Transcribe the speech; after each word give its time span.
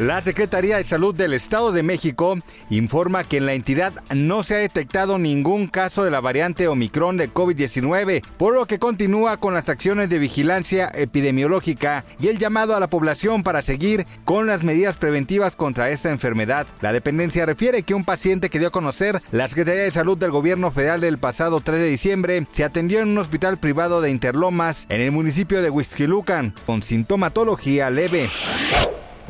La 0.00 0.22
Secretaría 0.22 0.78
de 0.78 0.84
Salud 0.84 1.14
del 1.14 1.34
Estado 1.34 1.72
de 1.72 1.82
México 1.82 2.38
informa 2.70 3.22
que 3.24 3.36
en 3.36 3.44
la 3.44 3.52
entidad 3.52 3.92
no 4.14 4.42
se 4.44 4.54
ha 4.54 4.58
detectado 4.58 5.18
ningún 5.18 5.66
caso 5.66 6.04
de 6.04 6.10
la 6.10 6.22
variante 6.22 6.68
Omicron 6.68 7.18
de 7.18 7.30
COVID-19, 7.30 8.24
por 8.38 8.54
lo 8.54 8.64
que 8.64 8.78
continúa 8.78 9.36
con 9.36 9.52
las 9.52 9.68
acciones 9.68 10.08
de 10.08 10.18
vigilancia 10.18 10.90
epidemiológica 10.94 12.06
y 12.18 12.28
el 12.28 12.38
llamado 12.38 12.74
a 12.74 12.80
la 12.80 12.88
población 12.88 13.42
para 13.42 13.60
seguir 13.60 14.06
con 14.24 14.46
las 14.46 14.62
medidas 14.62 14.96
preventivas 14.96 15.54
contra 15.54 15.90
esta 15.90 16.08
enfermedad. 16.08 16.66
La 16.80 16.94
dependencia 16.94 17.44
refiere 17.44 17.82
que 17.82 17.92
un 17.92 18.06
paciente 18.06 18.48
que 18.48 18.58
dio 18.58 18.68
a 18.68 18.72
conocer 18.72 19.20
la 19.32 19.48
Secretaría 19.48 19.82
de 19.82 19.90
Salud 19.90 20.16
del 20.16 20.30
Gobierno 20.30 20.70
Federal 20.70 21.02
del 21.02 21.18
pasado 21.18 21.60
3 21.60 21.78
de 21.78 21.88
diciembre 21.88 22.46
se 22.52 22.64
atendió 22.64 23.00
en 23.00 23.10
un 23.10 23.18
hospital 23.18 23.58
privado 23.58 24.00
de 24.00 24.08
Interlomas 24.08 24.86
en 24.88 25.02
el 25.02 25.12
municipio 25.12 25.60
de 25.60 25.68
Huixquilucan 25.68 26.54
con 26.64 26.82
sintomatología 26.82 27.90
leve. 27.90 28.30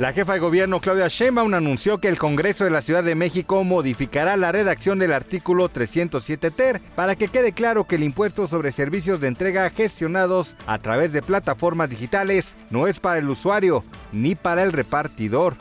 La 0.00 0.14
jefa 0.14 0.32
de 0.32 0.38
gobierno 0.38 0.80
Claudia 0.80 1.08
Sheinbaum 1.08 1.52
anunció 1.52 1.98
que 1.98 2.08
el 2.08 2.16
Congreso 2.16 2.64
de 2.64 2.70
la 2.70 2.80
Ciudad 2.80 3.04
de 3.04 3.14
México 3.14 3.64
modificará 3.64 4.38
la 4.38 4.50
redacción 4.50 4.98
del 4.98 5.12
artículo 5.12 5.68
307 5.68 6.50
ter 6.50 6.80
para 6.96 7.16
que 7.16 7.28
quede 7.28 7.52
claro 7.52 7.84
que 7.84 7.96
el 7.96 8.04
impuesto 8.04 8.46
sobre 8.46 8.72
servicios 8.72 9.20
de 9.20 9.28
entrega 9.28 9.68
gestionados 9.68 10.56
a 10.66 10.78
través 10.78 11.12
de 11.12 11.20
plataformas 11.20 11.90
digitales 11.90 12.56
no 12.70 12.86
es 12.86 12.98
para 12.98 13.18
el 13.18 13.28
usuario 13.28 13.84
ni 14.10 14.34
para 14.36 14.62
el 14.62 14.72
repartidor. 14.72 15.56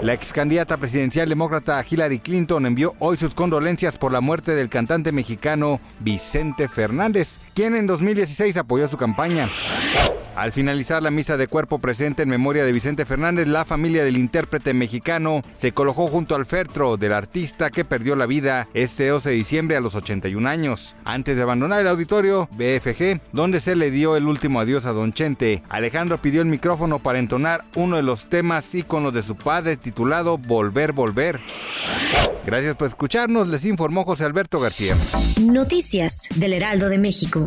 La 0.00 0.14
ex 0.14 0.32
candidata 0.32 0.78
presidencial 0.78 1.28
demócrata 1.28 1.84
Hillary 1.86 2.20
Clinton 2.20 2.64
envió 2.64 2.94
hoy 2.98 3.18
sus 3.18 3.34
condolencias 3.34 3.98
por 3.98 4.10
la 4.10 4.22
muerte 4.22 4.54
del 4.54 4.70
cantante 4.70 5.12
mexicano 5.12 5.82
Vicente 5.98 6.66
Fernández, 6.66 7.40
quien 7.54 7.76
en 7.76 7.86
2016 7.86 8.56
apoyó 8.56 8.88
su 8.88 8.96
campaña. 8.96 9.50
Al 10.36 10.52
finalizar 10.52 11.02
la 11.02 11.10
misa 11.10 11.36
de 11.36 11.48
cuerpo 11.48 11.78
presente 11.78 12.22
en 12.22 12.28
memoria 12.28 12.64
de 12.64 12.72
Vicente 12.72 13.04
Fernández, 13.04 13.48
la 13.48 13.64
familia 13.64 14.04
del 14.04 14.16
intérprete 14.16 14.72
mexicano 14.72 15.42
se 15.56 15.72
colocó 15.72 16.08
junto 16.08 16.34
al 16.34 16.46
féretro 16.46 16.96
del 16.96 17.12
artista 17.12 17.70
que 17.70 17.84
perdió 17.84 18.16
la 18.16 18.26
vida 18.26 18.68
este 18.72 19.08
12 19.08 19.30
de 19.30 19.34
diciembre 19.34 19.76
a 19.76 19.80
los 19.80 19.94
81 19.94 20.48
años. 20.48 20.94
Antes 21.04 21.36
de 21.36 21.42
abandonar 21.42 21.80
el 21.80 21.88
auditorio 21.88 22.48
BFG, 22.52 23.20
donde 23.32 23.60
se 23.60 23.76
le 23.76 23.90
dio 23.90 24.16
el 24.16 24.26
último 24.26 24.60
adiós 24.60 24.86
a 24.86 24.92
Don 24.92 25.12
Chente, 25.12 25.62
Alejandro 25.68 26.22
pidió 26.22 26.40
el 26.42 26.48
micrófono 26.48 27.00
para 27.00 27.18
entonar 27.18 27.64
uno 27.74 27.96
de 27.96 28.02
los 28.02 28.28
temas 28.28 28.74
íconos 28.74 29.12
de 29.12 29.22
su 29.22 29.36
padre 29.36 29.76
titulado 29.76 30.38
Volver, 30.38 30.92
Volver. 30.92 31.40
Gracias 32.46 32.76
por 32.76 32.88
escucharnos, 32.88 33.48
les 33.48 33.64
informó 33.64 34.04
José 34.04 34.24
Alberto 34.24 34.60
García. 34.60 34.96
Noticias 35.40 36.28
del 36.36 36.54
Heraldo 36.54 36.88
de 36.88 36.98
México. 36.98 37.46